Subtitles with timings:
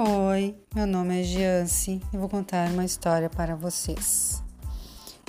[0.00, 4.40] Oi, meu nome é Giance e vou contar uma história para vocês.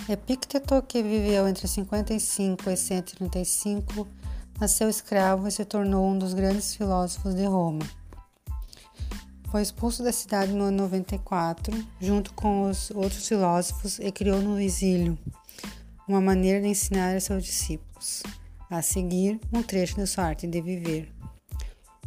[0.08, 4.08] Epicteto, que viveu entre 55 e 135,
[4.62, 7.84] nasceu escravo e se tornou um dos grandes filósofos de Roma.
[9.50, 14.62] Foi expulso da cidade no ano 94, junto com os outros filósofos, e criou no
[14.62, 15.18] exílio
[16.08, 18.22] uma maneira de ensinar a seus discípulos.
[18.70, 21.19] A seguir, um trecho da sua arte de viver.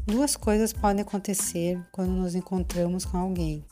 [0.05, 3.65] Duas coisas podem acontecer quando nos encontramos com alguém.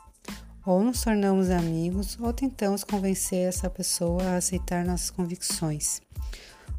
[0.65, 6.01] Ou nos tornamos amigos, ou tentamos convencer essa pessoa a aceitar nossas convicções.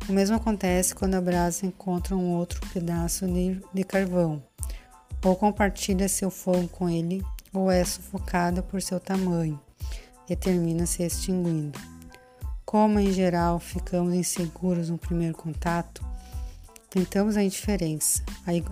[0.07, 3.25] O mesmo acontece quando a brasa encontra um outro pedaço
[3.73, 4.41] de, carvão,
[5.21, 7.21] ou compartilha seu fogo com ele,
[7.53, 9.59] ou é sufocada por seu tamanho
[10.29, 11.77] e termina se extinguindo.
[12.65, 16.01] Como em geral ficamos inseguros no primeiro contato,
[16.93, 18.21] Tentamos a indiferença,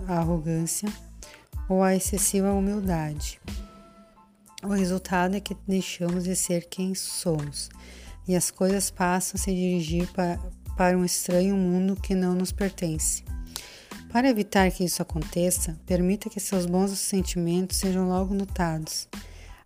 [0.06, 0.92] a arrogância
[1.66, 3.40] ou a excessiva humildade.
[4.62, 7.70] O resultado é que deixamos de ser quem somos
[8.28, 10.06] e as coisas passam a se dirigir
[10.76, 13.24] para, um estranho mundo que não nos pertence.
[14.12, 19.08] Para evitar que isso aconteça, permita que seus bons sentimentos sejam logo notados.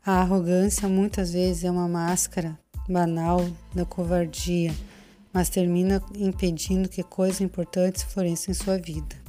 [0.07, 2.57] A arrogância muitas vezes é uma máscara
[2.89, 4.73] banal da covardia
[5.35, 9.24] mas termina impedindo que coisas importantes floresçam em sua vida.